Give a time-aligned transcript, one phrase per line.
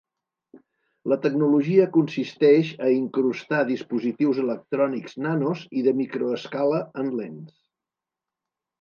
[1.11, 7.59] La tecnologia consisteix a incrustar dispositius electrònics nanos i de microescala en lents.